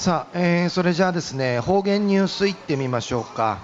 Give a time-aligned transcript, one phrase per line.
[0.00, 3.58] さあ、えー、それじゃあですね、方言ニュースいってみましょうか。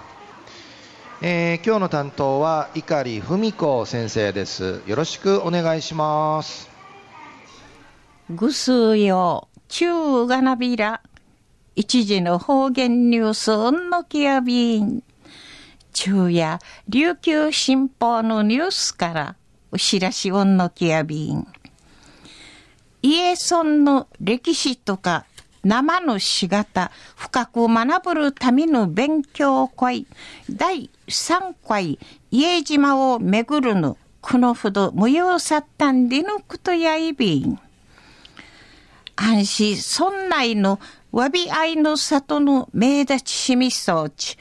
[1.22, 4.82] えー、今日の担当は碇文子先生です。
[4.86, 6.68] よろしくお願いします。
[8.28, 11.00] ぐすよ、中がなびら。
[11.74, 15.02] 一時の方言ニュース、うんのきやびん。
[15.94, 19.36] 昼夜、琉球新報のニュースから、
[19.72, 21.46] お知らしうんのきやびん。
[23.00, 25.24] 家村の歴史とか
[25.66, 30.06] 生の仕方、深く学ぶるための勉強会、
[30.48, 31.98] 第3回、
[32.30, 37.58] 家島を巡るの、このほど無用さったんでのことやいびん。
[39.16, 39.76] 安心
[40.10, 40.78] 村内の
[41.10, 44.38] わび合いの里の名立ちしみ装置、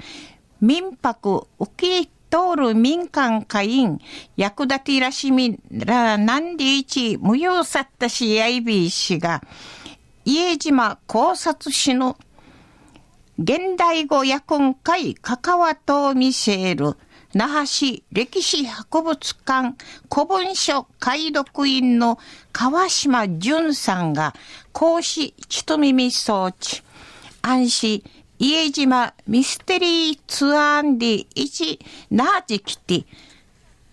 [0.62, 4.00] 民泊受け通る民間会員、
[4.38, 9.42] 役立てらしみらなんでいち無用さったしやいびいしが、
[10.26, 12.18] 家島考察士の
[13.38, 16.96] 現代語訳ん会関わと見せる
[17.36, 19.76] 那覇市歴史博物館
[20.12, 22.18] 古文書解読員の
[22.52, 24.34] 川島淳さんが
[24.72, 26.82] 講師ちと耳装置
[27.44, 28.04] 安心
[28.40, 31.80] 家島ミステリーツアーンで一
[32.10, 33.06] なじきて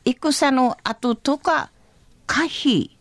[0.07, 1.71] 戦の後とか
[2.27, 2.97] 可否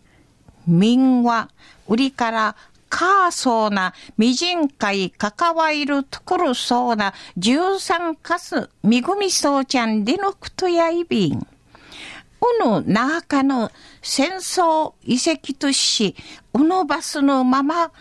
[0.67, 1.49] 民話
[1.88, 2.55] 売りから
[2.92, 11.39] かーそうな、未人会関わいるところそうな、十三かす、みぐみそうちゃんでのくとやいびん。
[11.39, 16.16] うぬ中の戦争遺跡とし、
[16.53, 17.92] うぬバスのまま、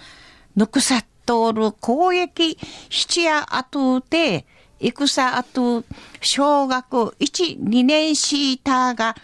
[0.56, 2.58] ぬくさっとおる攻撃
[2.90, 4.44] 七夜後で、
[4.80, 5.84] 戦後、
[6.20, 9.14] 小学一、二年シーターが、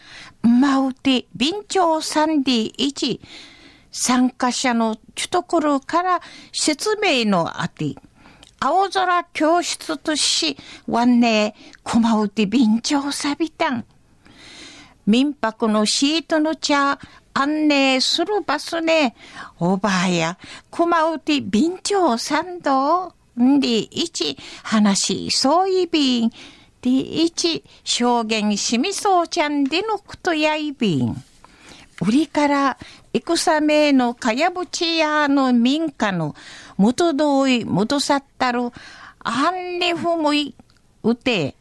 [0.43, 3.21] まうて、備長三 D1、
[3.99, 4.99] 参加者の
[5.31, 6.21] ところから
[6.53, 7.95] 説明のあて、
[8.61, 13.87] 青空教室とし、わんねえ、まうて便長さびたん。
[15.07, 16.99] 民泊のシートの茶、
[17.33, 19.15] 案内するバスね、
[19.59, 20.39] おばあや、
[20.69, 26.31] こまうて便長参道、んで、一、話、そういびん、
[26.83, 31.17] で、一、証言しみそうちゃんでのことやいびん。
[32.03, 32.79] 売りから
[33.13, 36.35] 戦名のかやぶち屋の民家の
[36.77, 38.71] 元通り元さったる
[39.21, 40.55] あんねふむい
[41.03, 41.57] うて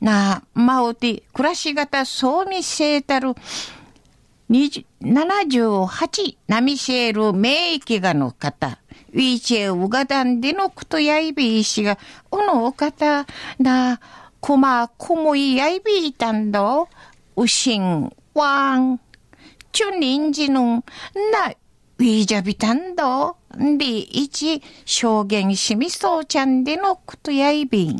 [0.00, 3.34] なまうて暮らし方そうみせたる
[4.50, 8.78] 78なみせる名域がの方
[9.12, 11.98] ウィーチェウガダンでのことやいびいしが
[12.30, 13.26] おのお方
[13.58, 14.00] な
[14.40, 16.88] こまこもいやいびいたんど
[17.36, 19.00] うしんわん。
[19.73, 20.81] 주 인지는
[21.31, 21.51] 나
[21.97, 23.35] 위자비탄도
[23.77, 27.99] 네 이지 쇼갱심이 소잔데 놓고도 야이빙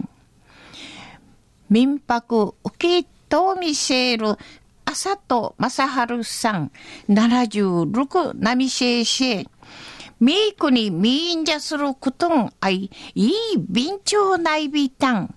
[1.68, 4.38] 민박우 우키토 미셰ル
[4.90, 6.72] 朝と正春さん、
[7.10, 9.48] 76ナミシェイシェ、
[10.20, 15.36] ミークにミーンジャすることんあい、いい便長ないびたん。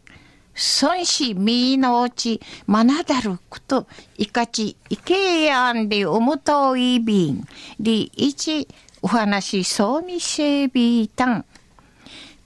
[0.58, 3.88] 孫子みのうち、まなだること、
[4.18, 7.46] いかち、いけやんでおもといびん、
[7.80, 8.68] りいち、
[9.04, 11.46] お話そうみせびたん。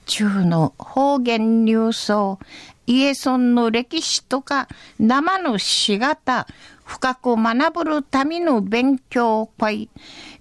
[0.06, 2.38] 中の方言入層、
[2.86, 4.68] 家村の歴史とか
[5.00, 6.48] 生のしがた、
[6.84, 9.90] 深く学ぶるための勉強会、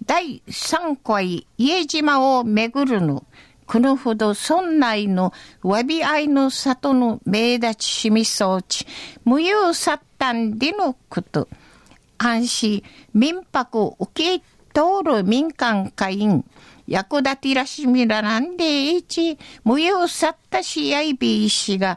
[0.05, 3.25] 第3回家島を巡るの、
[3.71, 5.33] このほど村内の
[5.63, 8.85] わび合いの里の名立ちしみ装置、
[9.25, 11.47] 無用殺端でのこと。
[12.19, 12.83] 安心、
[13.15, 14.41] 民泊受け
[14.75, 16.45] 通る民間会員、
[16.89, 21.97] 役立てらしみらなんでいち、無用さったしやいびいしが、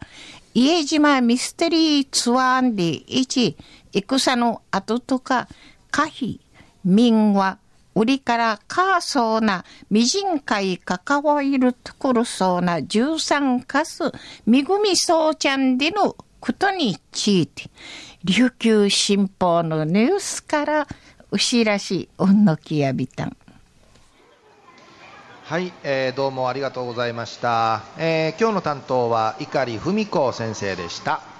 [0.53, 3.57] 家島ミステリーツアーでいち、
[3.91, 5.47] 戦の後とか、
[5.89, 6.39] 可否、
[6.85, 7.57] 民話、
[7.95, 14.11] 売りからかそうな、未人会関わるところそうな十三かす、
[14.45, 17.69] みぐみそうちゃんでのことについて、
[18.23, 20.87] 琉球新報のニュースから、
[21.31, 23.37] うしらし、うんのきやびたん。
[25.45, 27.83] はい、えー、どうもありがとうございました。
[27.97, 31.32] えー、今日の担当は碇文子先生でした。